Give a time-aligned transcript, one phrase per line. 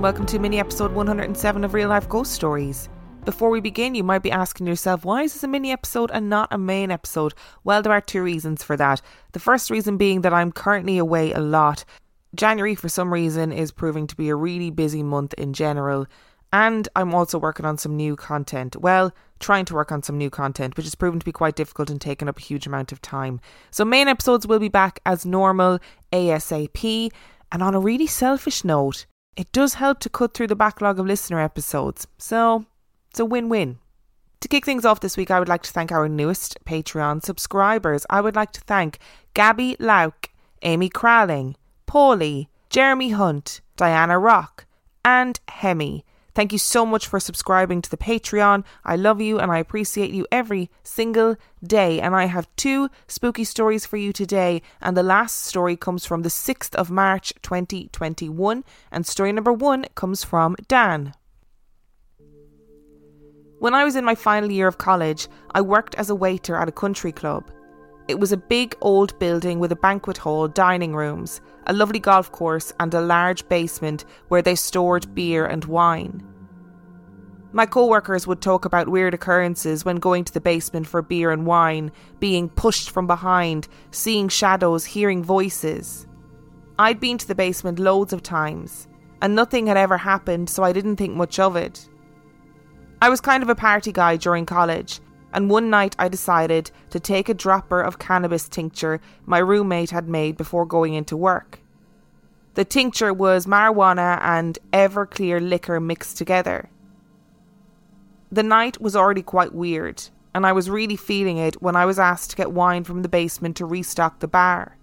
[0.00, 2.88] and welcome to mini episode 107 of Real Life Ghost Stories.
[3.26, 6.30] Before we begin, you might be asking yourself, why is this a mini episode and
[6.30, 7.34] not a main episode?
[7.64, 9.02] Well, there are two reasons for that.
[9.32, 11.84] The first reason being that I'm currently away a lot.
[12.34, 16.06] January, for some reason, is proving to be a really busy month in general,
[16.50, 18.76] and I'm also working on some new content.
[18.76, 21.90] Well, trying to work on some new content, which has proven to be quite difficult
[21.90, 23.38] and taken up a huge amount of time.
[23.70, 25.78] So, main episodes will be back as normal
[26.10, 27.10] ASAP.
[27.52, 29.04] And on a really selfish note,
[29.36, 32.06] it does help to cut through the backlog of listener episodes.
[32.18, 32.66] So,
[33.10, 33.78] it's a win win.
[34.40, 38.06] To kick things off this week, I would like to thank our newest Patreon subscribers.
[38.08, 38.98] I would like to thank
[39.34, 40.30] Gabby Lauk,
[40.62, 44.64] Amy Crowling, Paulie, Jeremy Hunt, Diana Rock,
[45.04, 46.04] and Hemi.
[46.34, 48.64] Thank you so much for subscribing to the Patreon.
[48.84, 52.00] I love you and I appreciate you every single day.
[52.00, 54.62] And I have two spooky stories for you today.
[54.80, 58.64] And the last story comes from the 6th of March 2021.
[58.92, 61.14] And story number one comes from Dan.
[63.58, 66.68] When I was in my final year of college, I worked as a waiter at
[66.68, 67.50] a country club.
[68.08, 72.32] It was a big old building with a banquet hall, dining rooms, a lovely golf
[72.32, 76.26] course, and a large basement where they stored beer and wine.
[77.52, 81.32] My co workers would talk about weird occurrences when going to the basement for beer
[81.32, 86.06] and wine, being pushed from behind, seeing shadows, hearing voices.
[86.78, 88.86] I'd been to the basement loads of times,
[89.20, 91.88] and nothing had ever happened, so I didn't think much of it.
[93.02, 95.00] I was kind of a party guy during college,
[95.32, 100.08] and one night I decided to take a dropper of cannabis tincture my roommate had
[100.08, 101.60] made before going into work.
[102.54, 106.68] The tincture was marijuana and Everclear liquor mixed together.
[108.32, 110.02] The night was already quite weird,
[110.34, 113.08] and I was really feeling it when I was asked to get wine from the
[113.08, 114.76] basement to restock the bar.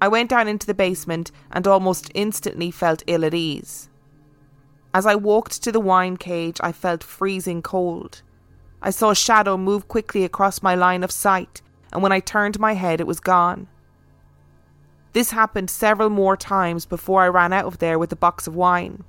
[0.00, 3.88] I went down into the basement and almost instantly felt ill at ease.
[4.92, 8.22] As I walked to the wine cage, I felt freezing cold.
[8.84, 11.62] I saw a shadow move quickly across my line of sight,
[11.92, 13.68] and when I turned my head, it was gone.
[15.12, 18.56] This happened several more times before I ran out of there with the box of
[18.56, 19.04] wine.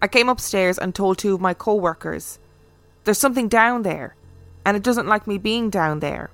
[0.00, 2.38] I came upstairs and told two of my co workers,
[3.02, 4.14] There's something down there,
[4.64, 6.30] and it doesn't like me being down there,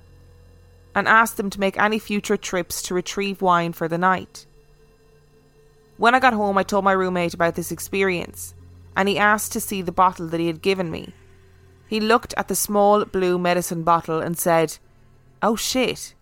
[0.93, 4.45] and asked them to make any future trips to retrieve wine for the night.
[5.97, 8.53] When I got home, I told my roommate about this experience,
[8.95, 11.13] and he asked to see the bottle that he had given me.
[11.87, 14.77] He looked at the small blue medicine bottle and said,
[15.41, 16.13] Oh shit.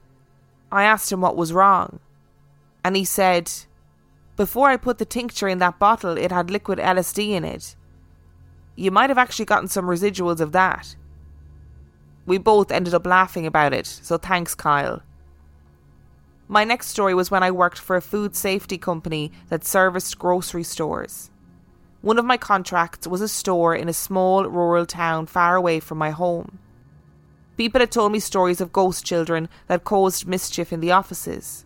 [0.72, 2.00] I asked him what was wrong,
[2.84, 3.52] and he said,
[4.36, 7.76] before I put the tincture in that bottle, it had liquid LSD in it.
[8.76, 10.96] You might have actually gotten some residuals of that.
[12.26, 15.04] We both ended up laughing about it, so thanks, Kyle.
[16.48, 20.64] My next story was when I worked for a food safety company that serviced grocery
[20.64, 21.30] stores.
[22.04, 25.98] One of my contracts was a store in a small rural town far away from
[25.98, 26.60] my home.
[27.56, 31.64] People had told me stories of ghost children that caused mischief in the offices.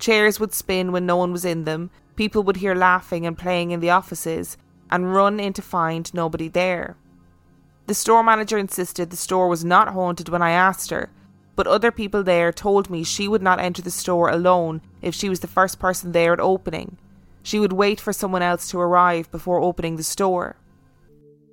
[0.00, 3.70] Chairs would spin when no one was in them, people would hear laughing and playing
[3.70, 4.56] in the offices,
[4.90, 6.96] and run in to find nobody there.
[7.86, 11.10] The store manager insisted the store was not haunted when I asked her,
[11.54, 15.28] but other people there told me she would not enter the store alone if she
[15.28, 16.98] was the first person there at opening.
[17.44, 20.56] She would wait for someone else to arrive before opening the store.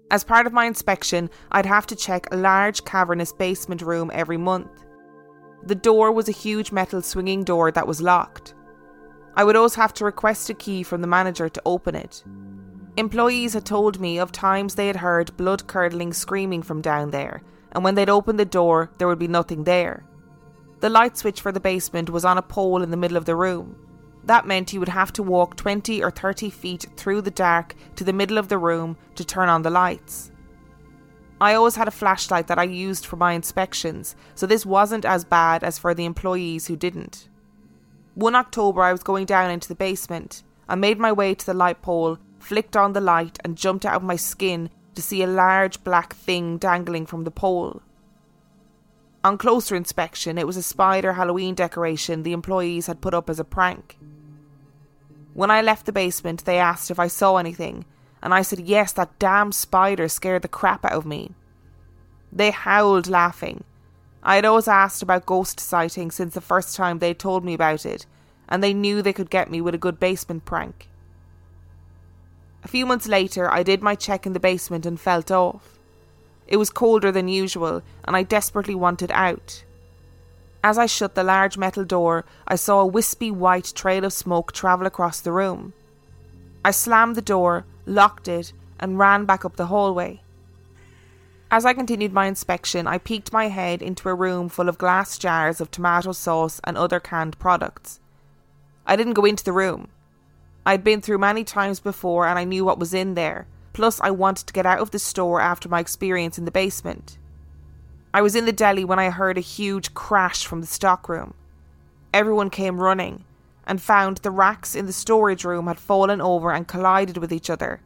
[0.10, 4.38] As part of my inspection, I'd have to check a large cavernous basement room every
[4.38, 4.72] month.
[5.66, 8.54] The door was a huge metal swinging door that was locked.
[9.36, 12.24] I would always have to request a key from the manager to open it.
[12.96, 17.42] Employees had told me of times they had heard blood curdling screaming from down there,
[17.74, 20.06] and when they'd opened the door, there would be nothing there.
[20.80, 23.36] The light switch for the basement was on a pole in the middle of the
[23.36, 23.76] room.
[24.26, 28.04] That meant you would have to walk 20 or 30 feet through the dark to
[28.04, 30.32] the middle of the room to turn on the lights.
[31.40, 35.26] I always had a flashlight that I used for my inspections, so this wasn't as
[35.26, 37.30] bad as for the employees who didn't.
[38.14, 40.44] One October, I was going down into the basement.
[40.70, 43.96] I made my way to the light pole, flicked on the light, and jumped out
[43.96, 47.82] of my skin to see a large black thing dangling from the pole.
[49.24, 53.40] On closer inspection, it was a spider Halloween decoration the employees had put up as
[53.40, 53.98] a prank.
[55.34, 57.86] When I left the basement, they asked if I saw anything,
[58.22, 61.32] and I said, Yes, that damn spider scared the crap out of me.
[62.32, 63.64] They howled laughing.
[64.24, 67.86] I had always asked about ghost sightings since the first time they told me about
[67.86, 68.06] it,
[68.48, 70.90] and they knew they could get me with a good basement prank.
[72.64, 75.80] A few months later, I did my check in the basement and felt off.
[76.48, 79.64] It was colder than usual, and I desperately wanted out.
[80.64, 84.52] As I shut the large metal door, I saw a wispy white trail of smoke
[84.52, 85.74] travel across the room.
[86.64, 90.22] I slammed the door, locked it, and ran back up the hallway.
[91.50, 95.18] As I continued my inspection, I peeked my head into a room full of glass
[95.18, 98.00] jars of tomato sauce and other canned products.
[98.86, 99.90] I didn't go into the room.
[100.66, 104.12] I'd been through many times before and I knew what was in there, plus, I
[104.12, 107.18] wanted to get out of the store after my experience in the basement.
[108.14, 111.34] I was in the deli when I heard a huge crash from the stockroom.
[112.14, 113.24] Everyone came running
[113.66, 117.50] and found the racks in the storage room had fallen over and collided with each
[117.50, 117.80] other.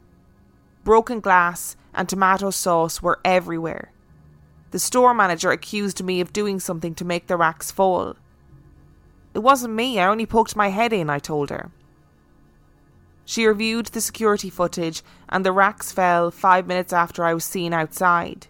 [0.82, 3.92] Broken glass and tomato sauce were everywhere.
[4.72, 8.16] The store manager accused me of doing something to make the racks fall.
[9.32, 11.70] It wasn't me, I only poked my head in, I told her.
[13.24, 17.72] She reviewed the security footage, and the racks fell five minutes after I was seen
[17.72, 18.48] outside.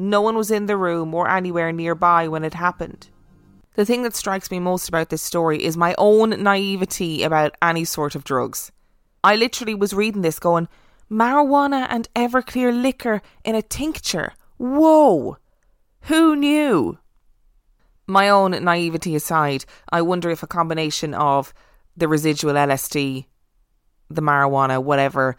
[0.00, 3.10] No one was in the room or anywhere nearby when it happened.
[3.74, 7.84] The thing that strikes me most about this story is my own naivety about any
[7.84, 8.72] sort of drugs.
[9.22, 10.68] I literally was reading this going,
[11.10, 14.32] marijuana and Everclear liquor in a tincture.
[14.56, 15.36] Whoa!
[16.04, 16.98] Who knew?
[18.06, 21.52] My own naivety aside, I wonder if a combination of
[21.94, 23.26] the residual LSD,
[24.08, 25.36] the marijuana, whatever,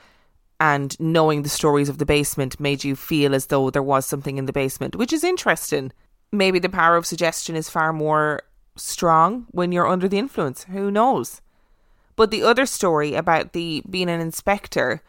[0.62, 4.38] and knowing the stories of the basement made you feel as though there was something
[4.38, 5.92] in the basement, which is interesting.
[6.31, 8.44] Maybe the power of suggestion is far more
[8.75, 10.66] strong when you're under the influence.
[10.66, 11.42] Who knows?
[12.16, 15.02] But the other story about the being an inspector,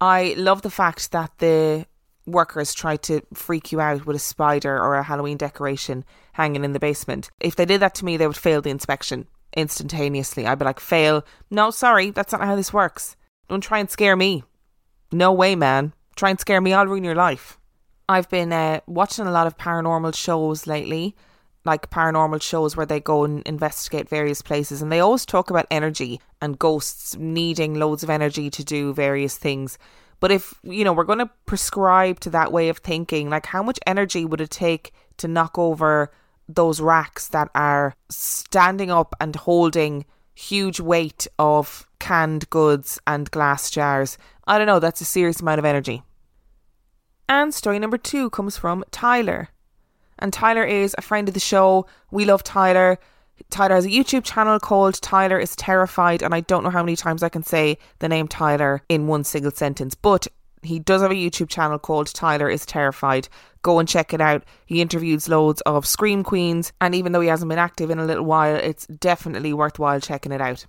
[0.00, 1.84] I love the fact that the
[2.24, 6.04] workers tried to freak you out with a spider or a Halloween decoration
[6.34, 7.28] hanging in the basement.
[7.40, 9.26] If they did that to me, they would fail the inspection
[9.56, 10.46] instantaneously.
[10.46, 11.24] I'd be like, fail.
[11.50, 13.16] No, sorry, that's not how this works.
[13.48, 14.44] Don't try and scare me.
[15.12, 15.92] No way, man.
[16.16, 17.58] Try and scare me, I'll ruin your life.
[18.08, 21.14] I've been uh, watching a lot of paranormal shows lately,
[21.64, 25.66] like paranormal shows where they go and investigate various places, and they always talk about
[25.70, 29.78] energy and ghosts needing loads of energy to do various things.
[30.18, 33.62] But if, you know, we're going to prescribe to that way of thinking, like how
[33.62, 36.12] much energy would it take to knock over
[36.48, 43.70] those racks that are standing up and holding huge weight of canned goods and glass
[43.70, 44.18] jars.
[44.46, 46.02] I don't know, that's a serious amount of energy.
[47.28, 49.48] And story number two comes from Tyler.
[50.18, 51.86] And Tyler is a friend of the show.
[52.10, 52.98] We love Tyler.
[53.50, 56.96] Tyler has a YouTube channel called Tyler is Terrified, and I don't know how many
[56.96, 60.28] times I can say the name Tyler in one single sentence, but
[60.62, 63.28] he does have a YouTube channel called Tyler is Terrified.
[63.62, 64.44] Go and check it out.
[64.66, 68.04] He interviews loads of Scream Queens, and even though he hasn't been active in a
[68.04, 70.66] little while, it's definitely worthwhile checking it out.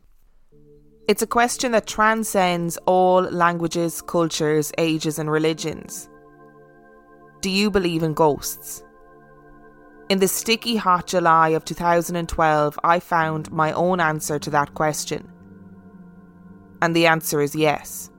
[1.08, 6.10] It's a question that transcends all languages, cultures, ages, and religions.
[7.42, 8.84] Do you believe in ghosts?
[10.10, 15.30] In the sticky hot July of 2012, I found my own answer to that question.
[16.82, 18.10] And the answer is yes.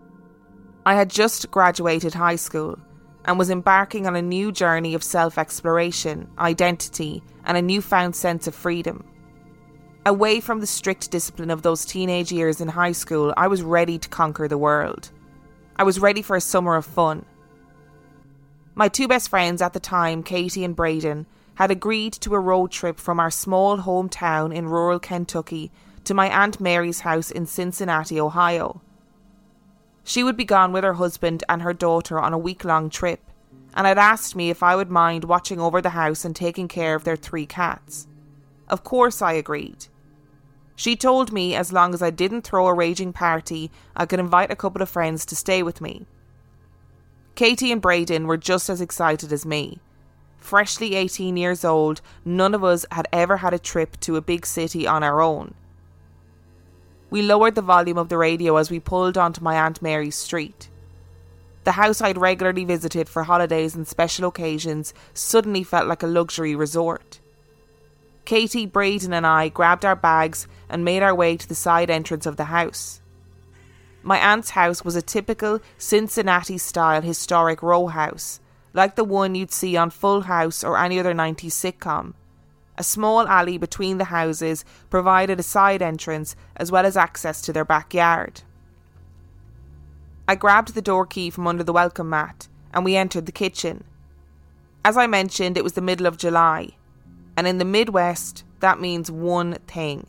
[0.86, 2.78] I had just graduated high school
[3.24, 8.46] and was embarking on a new journey of self exploration, identity, and a newfound sense
[8.46, 9.04] of freedom.
[10.04, 13.98] Away from the strict discipline of those teenage years in high school, I was ready
[13.98, 15.10] to conquer the world.
[15.76, 17.24] I was ready for a summer of fun.
[18.74, 22.70] My two best friends at the time, Katie and Braden, had agreed to a road
[22.70, 25.72] trip from our small hometown in rural Kentucky
[26.04, 28.82] to my Aunt Mary's house in Cincinnati, Ohio.
[30.04, 33.20] She would be gone with her husband and her daughter on a week long trip,
[33.74, 36.94] and had asked me if I would mind watching over the house and taking care
[36.94, 38.06] of their three cats.
[38.68, 39.86] Of course, I agreed.
[40.76, 44.50] She told me as long as I didn't throw a raging party, I could invite
[44.50, 46.06] a couple of friends to stay with me.
[47.34, 49.80] Katie and Braden were just as excited as me.
[50.38, 54.44] Freshly 18 years old, none of us had ever had a trip to a big
[54.44, 55.54] city on our own.
[57.14, 60.68] We lowered the volume of the radio as we pulled onto my Aunt Mary's street.
[61.62, 66.56] The house I'd regularly visited for holidays and special occasions suddenly felt like a luxury
[66.56, 67.20] resort.
[68.24, 72.26] Katie, Braden, and I grabbed our bags and made our way to the side entrance
[72.26, 73.00] of the house.
[74.02, 78.40] My aunt's house was a typical Cincinnati style historic row house,
[78.72, 82.14] like the one you'd see on Full House or any other 90s sitcom.
[82.76, 87.52] A small alley between the houses provided a side entrance as well as access to
[87.52, 88.42] their backyard.
[90.26, 93.84] I grabbed the door key from under the welcome mat and we entered the kitchen.
[94.84, 96.70] As I mentioned, it was the middle of July,
[97.36, 100.06] and in the Midwest, that means one thing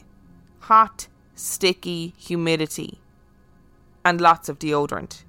[0.59, 2.99] hot, sticky humidity,
[4.03, 5.23] and lots of deodorant.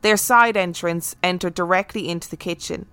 [0.00, 2.86] Their side entrance entered directly into the kitchen,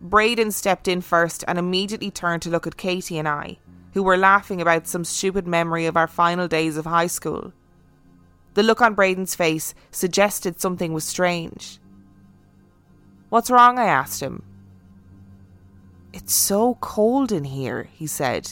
[0.00, 3.58] Braden stepped in first and immediately turned to look at Katie and I,
[3.94, 7.52] who were laughing about some stupid memory of our final days of high school.
[8.54, 11.78] The look on Braden's face suggested something was strange.
[13.28, 13.78] What's wrong?
[13.78, 14.44] I asked him.
[16.12, 18.50] It's so cold in here, he said.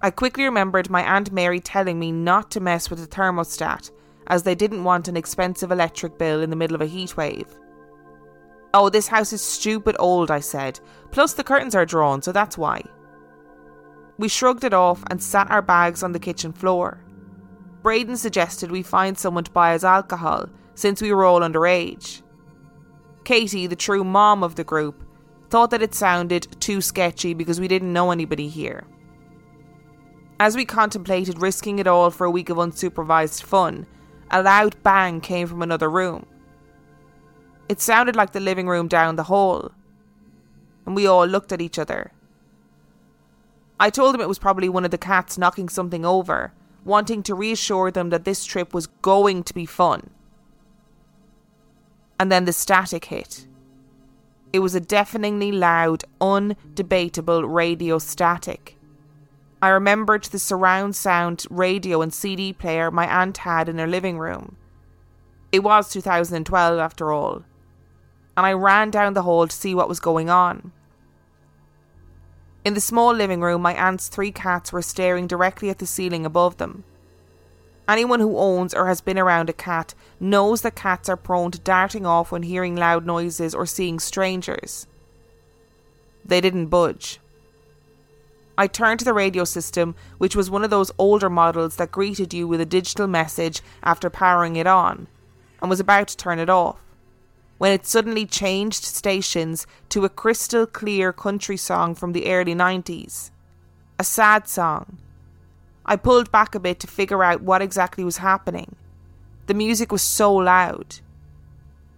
[0.00, 3.90] I quickly remembered my Aunt Mary telling me not to mess with the thermostat,
[4.26, 7.46] as they didn't want an expensive electric bill in the middle of a heat wave.
[8.74, 10.80] Oh, this house is stupid old, I said.
[11.12, 12.82] Plus, the curtains are drawn, so that's why.
[14.18, 17.00] We shrugged it off and sat our bags on the kitchen floor.
[17.82, 22.22] Braden suggested we find someone to buy us alcohol, since we were all underage.
[23.22, 25.04] Katie, the true mom of the group,
[25.50, 28.84] thought that it sounded too sketchy because we didn't know anybody here.
[30.40, 33.86] As we contemplated risking it all for a week of unsupervised fun,
[34.32, 36.26] a loud bang came from another room.
[37.68, 39.72] It sounded like the living room down the hall,
[40.84, 42.12] and we all looked at each other.
[43.80, 46.52] I told him it was probably one of the cats knocking something over,
[46.84, 50.10] wanting to reassure them that this trip was going to be fun.
[52.20, 53.46] And then the static hit.
[54.52, 58.76] It was a deafeningly loud, undebatable radio static.
[59.60, 64.18] I remembered the surround sound radio and CD player my aunt had in her living
[64.18, 64.56] room.
[65.50, 67.42] It was 2012 after all,
[68.36, 70.72] and I ran down the hall to see what was going on.
[72.64, 76.24] In the small living room, my aunt's three cats were staring directly at the ceiling
[76.24, 76.84] above them.
[77.86, 81.58] Anyone who owns or has been around a cat knows that cats are prone to
[81.58, 84.86] darting off when hearing loud noises or seeing strangers.
[86.24, 87.20] They didn't budge.
[88.56, 92.32] I turned to the radio system, which was one of those older models that greeted
[92.32, 95.08] you with a digital message after powering it on,
[95.60, 96.78] and was about to turn it off,
[97.58, 103.30] when it suddenly changed stations to a crystal clear country song from the early 90s.
[103.98, 104.98] A sad song.
[105.86, 108.76] I pulled back a bit to figure out what exactly was happening.
[109.46, 111.00] The music was so loud.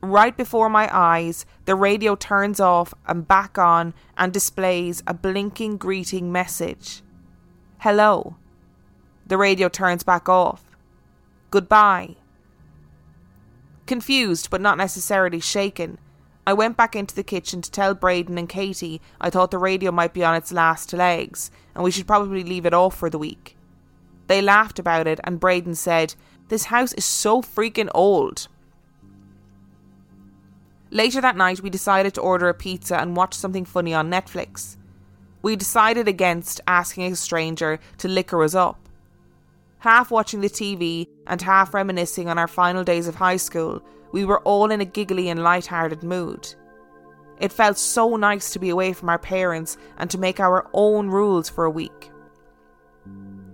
[0.02, 5.78] Right before my eyes, the radio turns off and back on and displays a blinking
[5.78, 7.02] greeting message.
[7.78, 8.36] Hello.
[9.26, 10.64] The radio turns back off.
[11.50, 12.16] Goodbye.
[13.86, 15.98] Confused but not necessarily shaken,
[16.46, 19.90] I went back into the kitchen to tell Braden and Katie I thought the radio
[19.90, 23.18] might be on its last legs and we should probably leave it off for the
[23.18, 23.56] week.
[24.28, 26.14] They laughed about it and Braden said,
[26.48, 28.48] This house is so freaking old.
[30.90, 34.76] Later that night, we decided to order a pizza and watch something funny on Netflix.
[35.42, 38.85] We decided against asking a stranger to liquor us up.
[39.86, 44.24] Half watching the TV and half reminiscing on our final days of high school, we
[44.24, 46.52] were all in a giggly and light-hearted mood.
[47.38, 51.06] It felt so nice to be away from our parents and to make our own
[51.06, 52.10] rules for a week.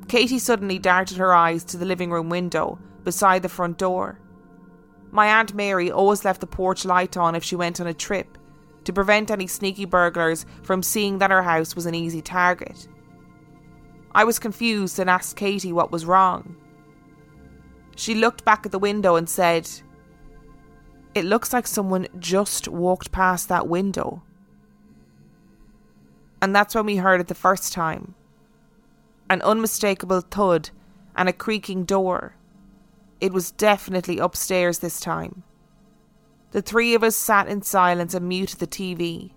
[0.08, 4.18] Katie suddenly darted her eyes to the living room window beside the front door.
[5.10, 8.38] My Aunt Mary always left the porch light on if she went on a trip,
[8.84, 12.88] to prevent any sneaky burglars from seeing that her house was an easy target.
[14.14, 16.56] I was confused and asked Katie what was wrong.
[17.96, 19.68] She looked back at the window and said,
[21.14, 24.22] It looks like someone just walked past that window.
[26.40, 28.14] And that's when we heard it the first time
[29.30, 30.68] an unmistakable thud
[31.16, 32.36] and a creaking door.
[33.18, 35.42] It was definitely upstairs this time.
[36.50, 39.30] The three of us sat in silence and muted the TV.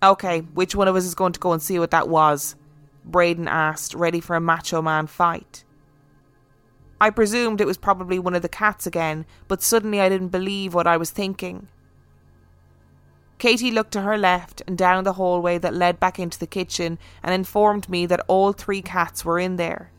[0.00, 2.54] Okay, which one of us is going to go and see what that was?
[3.04, 5.64] Braden asked, ready for a macho man fight.
[7.00, 10.74] I presumed it was probably one of the cats again, but suddenly I didn't believe
[10.74, 11.68] what I was thinking.
[13.38, 16.98] Katie looked to her left and down the hallway that led back into the kitchen
[17.22, 19.90] and informed me that all three cats were in there.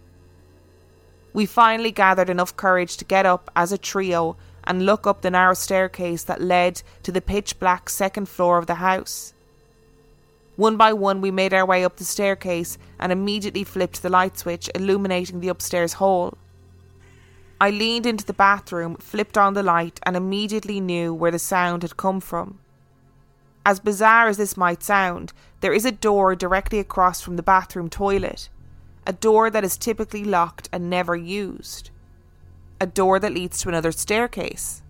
[1.34, 5.31] We finally gathered enough courage to get up as a trio and look up the
[5.31, 9.34] narrow staircase that led to the pitch black second floor of the house.
[10.62, 14.38] One by one, we made our way up the staircase and immediately flipped the light
[14.38, 16.38] switch, illuminating the upstairs hall.
[17.60, 21.82] I leaned into the bathroom, flipped on the light, and immediately knew where the sound
[21.82, 22.60] had come from.
[23.65, 27.89] As bizarre as this might sound, there is a door directly across from the bathroom
[27.89, 28.50] toilet
[29.08, 31.89] a door that is typically locked and never used,
[32.80, 34.84] a door that leads to another staircase,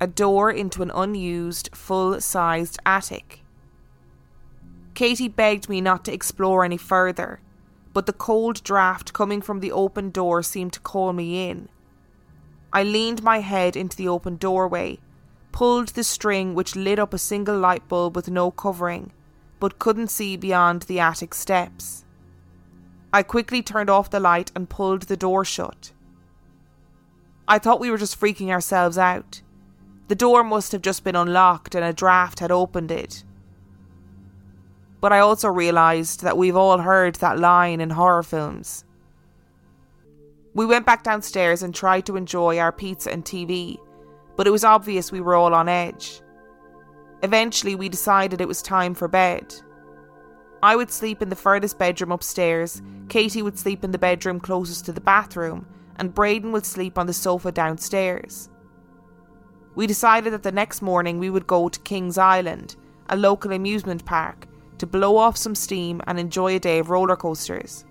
[0.00, 3.39] a door into an unused, full sized attic.
[4.94, 7.40] Katie begged me not to explore any further,
[7.92, 11.68] but the cold draught coming from the open door seemed to call me in.
[12.72, 14.98] I leaned my head into the open doorway,
[15.52, 19.12] pulled the string which lit up a single light bulb with no covering,
[19.58, 22.04] but couldn't see beyond the attic steps.
[23.12, 25.92] I quickly turned off the light and pulled the door shut.
[27.48, 29.42] I thought we were just freaking ourselves out.
[30.06, 33.24] The door must have just been unlocked and a draft had opened it.
[35.00, 38.84] But I also realised that we've all heard that line in horror films.
[40.54, 43.78] We went back downstairs and tried to enjoy our pizza and TV,
[44.36, 46.20] but it was obvious we were all on edge.
[47.22, 49.54] Eventually, we decided it was time for bed.
[50.62, 54.84] I would sleep in the furthest bedroom upstairs, Katie would sleep in the bedroom closest
[54.86, 55.66] to the bathroom,
[55.96, 58.48] and Braden would sleep on the sofa downstairs.
[59.74, 62.76] We decided that the next morning we would go to Kings Island,
[63.08, 64.46] a local amusement park,
[64.80, 67.84] to blow off some steam and enjoy a day of roller coasters.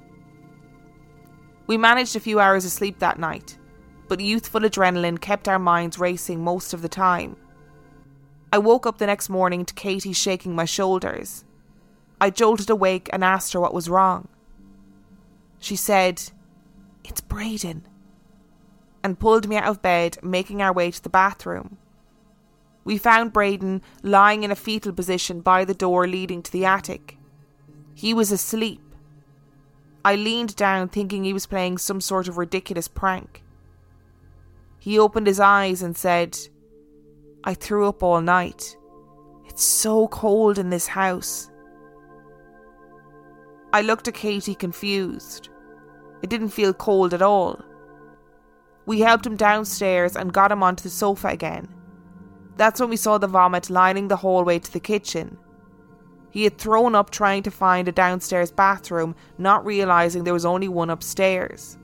[1.67, 3.59] We managed a few hours of sleep that night,
[4.07, 7.37] but youthful adrenaline kept our minds racing most of the time.
[8.51, 11.45] I woke up the next morning to Katie shaking my shoulders.
[12.19, 14.27] I jolted awake and asked her what was wrong.
[15.59, 16.23] She said,
[17.03, 17.87] It's Braden,
[19.03, 21.77] and pulled me out of bed, making our way to the bathroom.
[22.89, 27.19] We found Braden lying in a fetal position by the door leading to the attic.
[27.93, 28.81] He was asleep.
[30.03, 33.43] I leaned down, thinking he was playing some sort of ridiculous prank.
[34.79, 36.35] He opened his eyes and said,
[37.43, 38.75] I threw up all night.
[39.47, 41.51] It's so cold in this house.
[43.71, 45.49] I looked at Katie confused.
[46.23, 47.63] It didn't feel cold at all.
[48.87, 51.75] We helped him downstairs and got him onto the sofa again.
[52.59, 55.37] That's when we saw the vomit lining the hallway to the kitchen.
[56.29, 60.67] He had thrown up trying to find a downstairs bathroom, not realising there was only
[60.67, 61.77] one upstairs.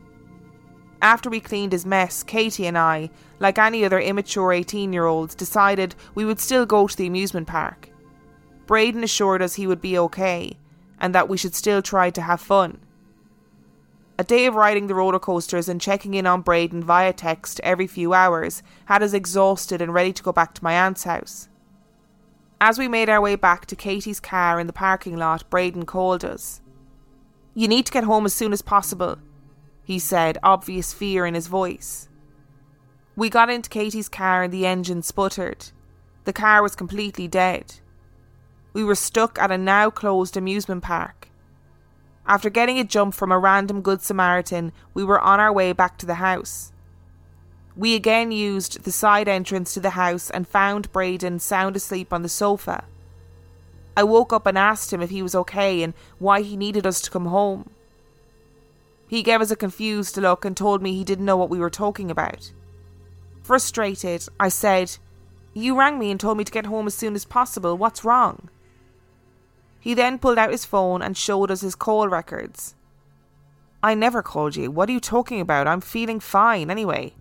[1.02, 3.10] After we cleaned his mess, Katie and I,
[3.40, 7.48] like any other immature 18 year olds, decided we would still go to the amusement
[7.48, 7.90] park.
[8.66, 10.58] Braden assured us he would be okay
[11.00, 12.80] and that we should still try to have fun.
[14.17, 17.88] A day of riding the roller coasters and checking in on Braden via text every
[17.88, 21.49] few hours had us exhausted and ready to go back to my aunt's house.
[22.62, 26.23] As we made our way back to Katie's car in the parking lot, Braden called
[26.23, 26.62] us.
[27.54, 29.17] You need to get home as soon as possible
[29.86, 32.10] he said, obvious fear in his voice.
[33.15, 35.67] We got into Katie's car and the engine sputtered.
[36.23, 37.75] The car was completely dead.
[38.73, 41.25] We were stuck at a now closed amusement park.
[42.28, 45.98] After getting a jump from a random Good Samaritan, we were on our way back
[46.00, 46.72] to the house.
[47.76, 52.24] We again used the side entrance to the house and found Braden sound asleep on
[52.24, 52.86] the sofa.
[53.98, 57.00] I woke up and asked him if he was okay and why he needed us
[57.02, 57.70] to come home.
[59.08, 61.70] He gave us a confused look and told me he didn't know what we were
[61.70, 62.52] talking about.
[63.44, 64.98] Frustrated, I said,
[65.54, 67.78] You rang me and told me to get home as soon as possible.
[67.78, 68.50] What's wrong?
[69.86, 72.74] He then pulled out his phone and showed us his call records.
[73.84, 74.71] I never called you.
[74.71, 75.67] What are you talking about?
[75.67, 77.13] I'm feeling fine anyway.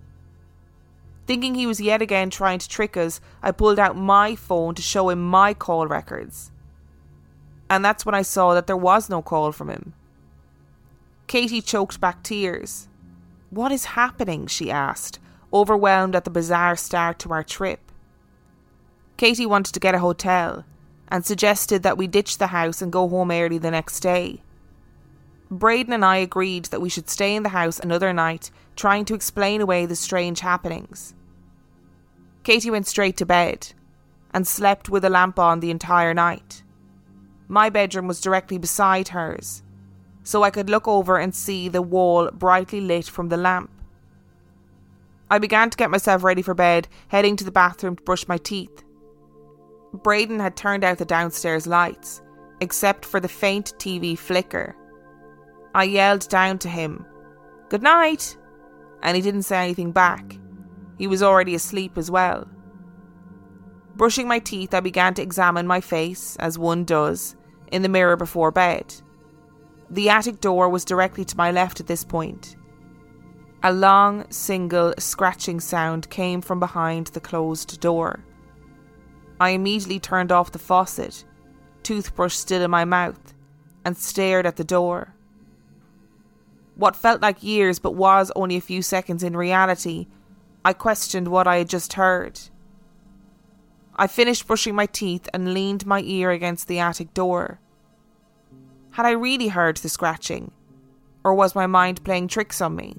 [1.26, 4.80] Thinking he was yet again trying to trick us, I pulled out my phone to
[4.80, 6.52] show him my call records.
[7.68, 9.92] And that's when I saw that there was no call from him.
[11.26, 12.88] Katie choked back tears.
[13.50, 14.46] What is happening?
[14.46, 15.18] she asked,
[15.52, 17.92] overwhelmed at the bizarre start to our trip.
[19.18, 20.64] Katie wanted to get a hotel
[21.08, 24.42] and suggested that we ditch the house and go home early the next day.
[25.50, 29.14] Braden and I agreed that we should stay in the house another night, trying to
[29.14, 31.14] explain away the strange happenings.
[32.42, 33.72] Katie went straight to bed
[34.32, 36.62] and slept with a lamp on the entire night.
[37.48, 39.62] My bedroom was directly beside hers,
[40.22, 43.70] so I could look over and see the wall brightly lit from the lamp.
[45.30, 48.38] I began to get myself ready for bed, heading to the bathroom to brush my
[48.38, 48.83] teeth.
[50.02, 52.20] Braden had turned out the downstairs lights,
[52.60, 54.74] except for the faint TV flicker.
[55.74, 57.06] I yelled down to him,
[57.68, 58.36] Good night!
[59.02, 60.38] And he didn't say anything back.
[60.98, 62.48] He was already asleep as well.
[63.96, 67.36] Brushing my teeth, I began to examine my face, as one does,
[67.70, 68.94] in the mirror before bed.
[69.90, 72.56] The attic door was directly to my left at this point.
[73.62, 78.24] A long, single scratching sound came from behind the closed door.
[79.40, 81.24] I immediately turned off the faucet,
[81.82, 83.34] toothbrush still in my mouth,
[83.84, 85.14] and stared at the door.
[86.76, 90.06] What felt like years but was only a few seconds in reality,
[90.64, 92.40] I questioned what I had just heard.
[93.96, 97.60] I finished brushing my teeth and leaned my ear against the attic door.
[98.92, 100.50] Had I really heard the scratching?
[101.22, 102.96] Or was my mind playing tricks on me?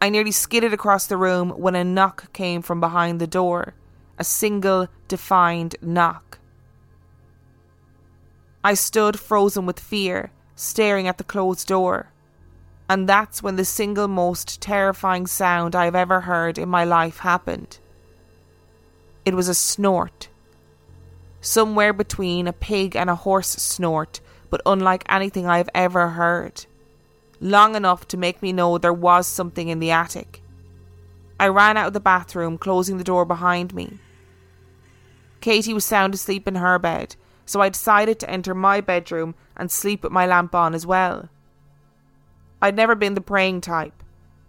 [0.00, 3.74] I nearly skidded across the room when a knock came from behind the door.
[4.18, 6.38] A single, defined knock.
[8.62, 12.10] I stood frozen with fear, staring at the closed door.
[12.88, 17.78] And that's when the single most terrifying sound I've ever heard in my life happened.
[19.24, 20.28] It was a snort.
[21.40, 26.66] Somewhere between a pig and a horse snort, but unlike anything I've ever heard.
[27.40, 30.40] Long enough to make me know there was something in the attic.
[31.38, 33.98] I ran out of the bathroom, closing the door behind me.
[35.40, 39.70] Katie was sound asleep in her bed, so I decided to enter my bedroom and
[39.70, 41.28] sleep with my lamp on as well.
[42.62, 44.02] I'd never been the praying type,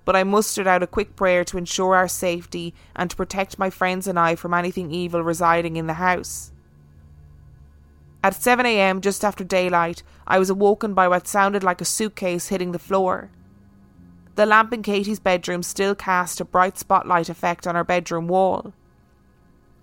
[0.06, 3.70] but I mustered out a quick prayer to ensure our safety and to protect my
[3.70, 6.52] friends and I from anything evil residing in the house.
[8.24, 12.72] At 7am, just after daylight, I was awoken by what sounded like a suitcase hitting
[12.72, 13.30] the floor.
[14.36, 18.74] The lamp in Katie's bedroom still cast a bright spotlight effect on her bedroom wall.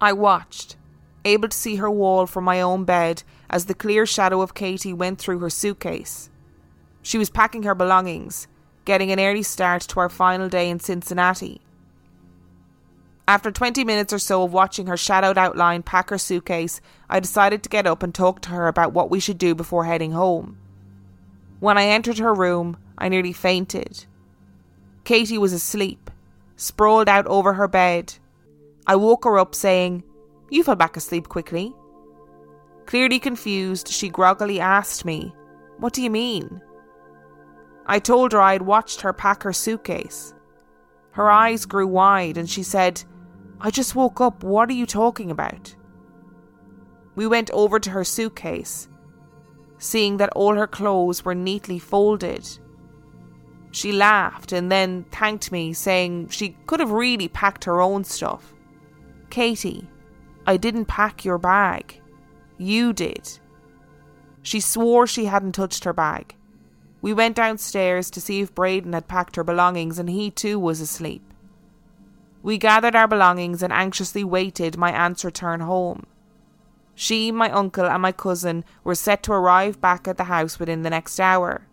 [0.01, 0.77] I watched,
[1.25, 4.93] able to see her wall from my own bed as the clear shadow of Katie
[4.93, 6.29] went through her suitcase.
[7.01, 8.47] She was packing her belongings,
[8.85, 11.62] getting an early start to our final day in Cincinnati.
[13.27, 17.62] After 20 minutes or so of watching her shadowed outline pack her suitcase, I decided
[17.62, 20.59] to get up and talk to her about what we should do before heading home.
[21.61, 24.05] When I entered her room, I nearly fainted.
[25.05, 26.11] Katie was asleep,
[26.57, 28.15] sprawled out over her bed.
[28.87, 30.05] I woke her up saying,
[30.51, 31.73] You fell back asleep quickly.
[32.87, 35.35] Clearly confused, she groggily asked me,
[35.79, 36.61] What do you mean?
[37.87, 40.35] I told her I had watched her pack her suitcase.
[41.12, 43.03] Her eyes grew wide and she said,
[43.61, 44.43] I just woke up.
[44.43, 45.75] What are you talking about?
[47.15, 48.88] We went over to her suitcase,
[49.79, 52.49] seeing that all her clothes were neatly folded.
[53.73, 58.55] She laughed and then thanked me, saying she could have really packed her own stuff.
[59.31, 59.89] Katie,
[60.47, 62.01] I didn't pack your bag.
[62.59, 63.39] You did.
[64.43, 66.35] She swore she hadn't touched her bag.
[67.01, 70.81] We went downstairs to see if Braden had packed her belongings, and he too was
[70.81, 71.23] asleep.
[72.43, 76.07] We gathered our belongings and anxiously waited my aunt's return home.
[76.95, 80.83] She, my uncle, and my cousin were set to arrive back at the house within
[80.83, 81.67] the next hour.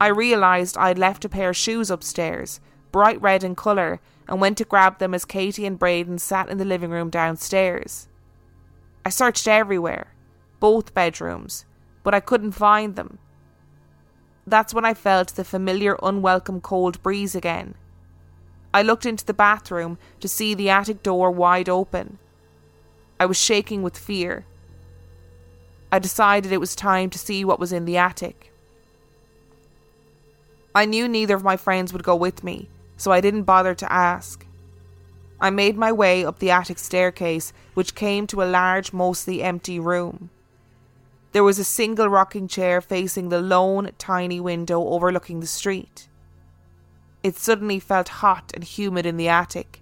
[0.00, 4.58] I realised I'd left a pair of shoes upstairs, bright red in colour, and went
[4.58, 8.08] to grab them as Katie and Braden sat in the living room downstairs.
[9.04, 10.14] I searched everywhere,
[10.58, 11.64] both bedrooms,
[12.02, 13.18] but I couldn't find them.
[14.46, 17.74] That's when I felt the familiar unwelcome cold breeze again.
[18.72, 22.18] I looked into the bathroom to see the attic door wide open.
[23.18, 24.46] I was shaking with fear.
[25.92, 28.49] I decided it was time to see what was in the attic.
[30.74, 33.92] I knew neither of my friends would go with me, so I didn't bother to
[33.92, 34.46] ask.
[35.40, 39.80] I made my way up the attic staircase, which came to a large, mostly empty
[39.80, 40.30] room.
[41.32, 46.08] There was a single rocking chair facing the lone, tiny window overlooking the street.
[47.22, 49.80] It suddenly felt hot and humid in the attic.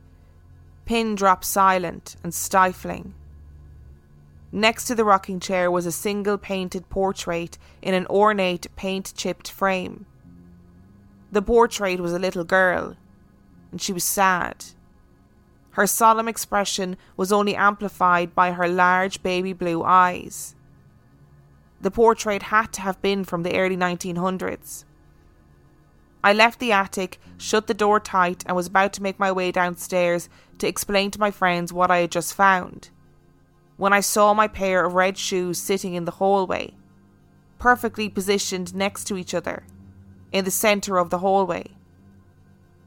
[0.85, 3.15] Pin dropped silent and stifling.
[4.51, 9.51] Next to the rocking chair was a single painted portrait in an ornate paint chipped
[9.51, 10.07] frame.
[11.31, 12.97] The portrait was a little girl,
[13.71, 14.65] and she was sad.
[15.73, 20.55] Her solemn expression was only amplified by her large baby blue eyes.
[21.81, 24.85] The portrait had to have been from the early 1900s.
[26.25, 29.53] I left the attic, shut the door tight, and was about to make my way
[29.53, 32.91] downstairs to explain to my friends what I had just found.
[33.77, 36.75] When I saw my pair of red shoes sitting in the hallway,
[37.61, 39.63] perfectly positioned next to each other,
[40.33, 41.65] in the centre of the hallway.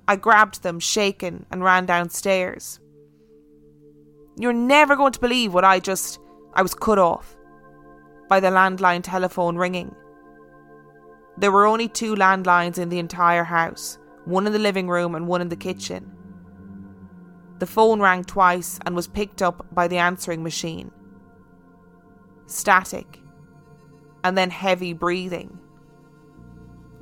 [0.07, 2.79] I grabbed them, shaken, and ran downstairs.
[4.37, 6.19] You're never going to believe what I just.
[6.53, 7.37] I was cut off
[8.27, 9.95] by the landline telephone ringing.
[11.37, 15.27] There were only two landlines in the entire house one in the living room and
[15.27, 16.11] one in the kitchen.
[17.59, 20.91] The phone rang twice and was picked up by the answering machine.
[22.47, 23.19] Static,
[24.23, 25.60] and then heavy breathing.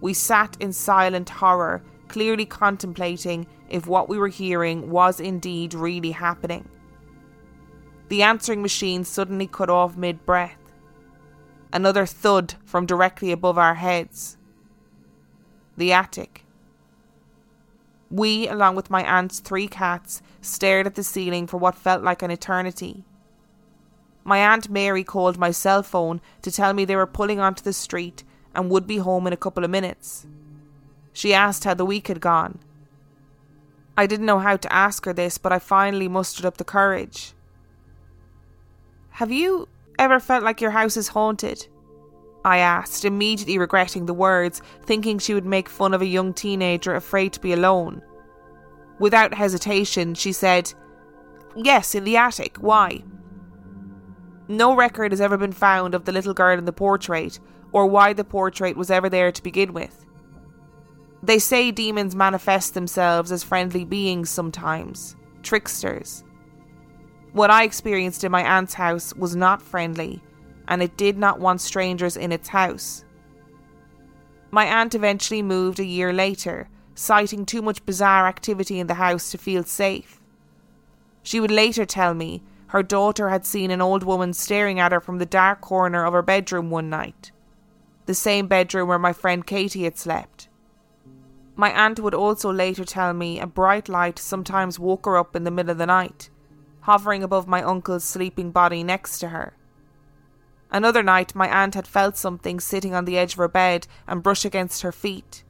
[0.01, 6.11] We sat in silent horror, clearly contemplating if what we were hearing was indeed really
[6.11, 6.67] happening.
[8.07, 10.59] The answering machine suddenly cut off mid breath
[11.71, 14.37] another thud from directly above our heads.
[15.77, 16.45] The attic.
[18.09, 22.23] We, along with my aunt's three cats, stared at the ceiling for what felt like
[22.23, 23.05] an eternity.
[24.23, 27.73] My Aunt Mary called my cell phone to tell me they were pulling onto the
[27.73, 28.23] street
[28.55, 30.25] and would be home in a couple of minutes.
[31.13, 32.59] She asked how the week had gone.
[33.97, 37.33] I didn't know how to ask her this, but I finally mustered up the courage.
[39.11, 41.67] Have you ever felt like your house is haunted?
[42.45, 46.95] I asked, immediately regretting the words, thinking she would make fun of a young teenager
[46.95, 48.01] afraid to be alone.
[48.97, 50.73] Without hesitation, she said,
[51.55, 52.57] Yes, in the attic.
[52.57, 53.03] Why?
[54.47, 57.39] No record has ever been found of the little girl in the portrait,
[57.71, 60.05] or why the portrait was ever there to begin with.
[61.21, 66.23] They say demons manifest themselves as friendly beings sometimes, tricksters.
[67.33, 70.21] What I experienced in my aunt's house was not friendly,
[70.67, 73.03] and it did not want strangers in its house.
[74.51, 79.31] My aunt eventually moved a year later, citing too much bizarre activity in the house
[79.31, 80.19] to feel safe.
[81.21, 84.99] She would later tell me her daughter had seen an old woman staring at her
[84.99, 87.31] from the dark corner of her bedroom one night,
[88.09, 90.49] the same bedroom where my friend Katie had slept.
[91.55, 95.43] My aunt would also later tell me a bright light sometimes woke her up in
[95.43, 96.31] the middle of the night,
[96.79, 99.53] hovering above my uncle's sleeping body next to her.
[100.71, 104.23] Another night, my aunt had felt something sitting on the edge of her bed and
[104.23, 105.43] brush against her feet.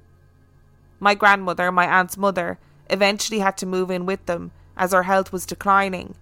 [0.99, 5.31] My grandmother, my aunt's mother, eventually had to move in with them as her health
[5.31, 6.13] was declining.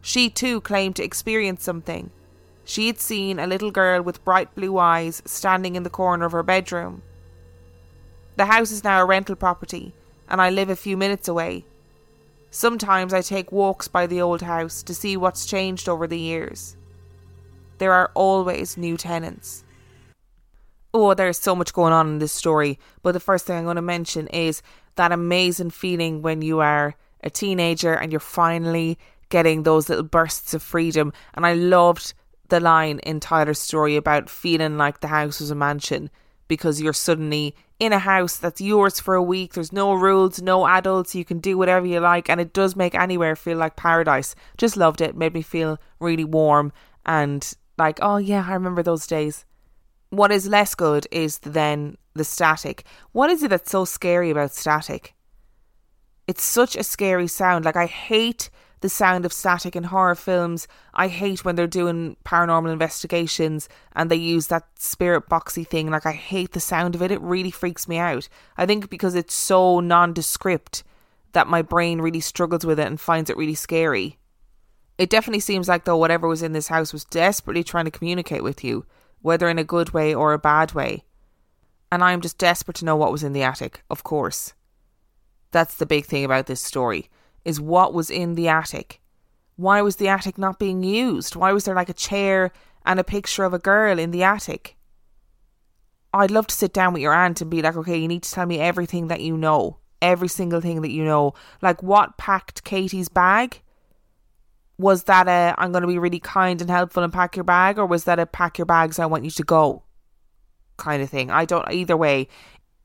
[0.00, 2.10] She too claimed to experience something.
[2.70, 6.30] She had seen a little girl with bright blue eyes standing in the corner of
[6.30, 7.02] her bedroom.
[8.36, 9.92] The house is now a rental property,
[10.28, 11.64] and I live a few minutes away.
[12.52, 16.76] Sometimes I take walks by the old house to see what's changed over the years.
[17.78, 19.64] There are always new tenants.
[20.94, 23.74] Oh, there's so much going on in this story, but the first thing I'm going
[23.74, 24.62] to mention is
[24.94, 28.96] that amazing feeling when you are a teenager and you're finally
[29.28, 31.12] getting those little bursts of freedom.
[31.34, 32.14] And I loved
[32.50, 36.10] the line in Tyler's story about feeling like the house was a mansion
[36.48, 39.54] because you're suddenly in a house that's yours for a week.
[39.54, 41.14] There's no rules, no adults.
[41.14, 44.34] You can do whatever you like, and it does make anywhere feel like paradise.
[44.58, 45.16] Just loved it.
[45.16, 46.72] Made me feel really warm
[47.06, 49.46] and like, oh yeah, I remember those days.
[50.10, 52.84] What is less good is then the static.
[53.12, 55.14] What is it that's so scary about static?
[56.26, 57.64] It's such a scary sound.
[57.64, 60.66] Like, I hate the sound of static in horror films.
[60.94, 65.90] I hate when they're doing paranormal investigations and they use that spirit boxy thing.
[65.90, 67.10] Like, I hate the sound of it.
[67.10, 68.28] It really freaks me out.
[68.56, 70.82] I think because it's so nondescript
[71.32, 74.18] that my brain really struggles with it and finds it really scary.
[74.98, 78.42] It definitely seems like, though, whatever was in this house was desperately trying to communicate
[78.42, 78.84] with you,
[79.22, 81.04] whether in a good way or a bad way.
[81.92, 84.52] And I am just desperate to know what was in the attic, of course.
[85.52, 87.08] That's the big thing about this story,
[87.44, 89.00] is what was in the attic.
[89.56, 91.36] Why was the attic not being used?
[91.36, 92.52] Why was there like a chair
[92.84, 94.76] and a picture of a girl in the attic?
[96.12, 98.30] I'd love to sit down with your aunt and be like, okay, you need to
[98.30, 99.78] tell me everything that you know.
[100.02, 101.34] Every single thing that you know.
[101.60, 103.60] Like what packed Katie's bag?
[104.80, 107.78] was that a I'm going to be really kind and helpful and pack your bag,
[107.78, 109.82] or was that a pack your bags, I want you to go
[110.78, 111.30] kind of thing?
[111.30, 112.28] I don't, either way,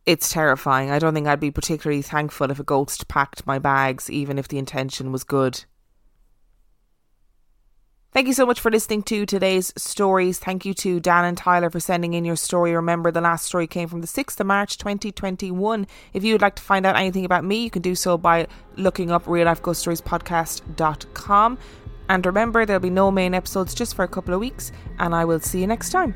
[0.05, 0.91] it's terrifying.
[0.91, 4.47] I don't think I'd be particularly thankful if a ghost packed my bags, even if
[4.47, 5.65] the intention was good.
[8.15, 10.39] Thank you so much for listening to today's stories.
[10.39, 12.73] Thank you to Dan and Tyler for sending in your story.
[12.73, 15.85] Remember, the last story came from the 6th of March 2021.
[16.13, 18.47] If you would like to find out anything about me, you can do so by
[18.77, 21.57] looking up reallifeghoststoriespodcast.com.
[22.07, 25.25] And remember, there'll be no main episodes just for a couple of weeks, and I
[25.25, 26.15] will see you next time.